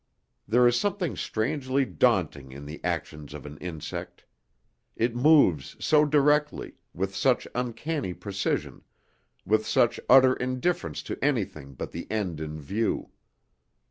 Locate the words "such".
7.15-7.47, 9.67-9.99